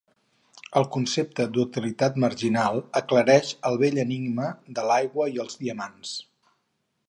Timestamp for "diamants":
5.65-6.19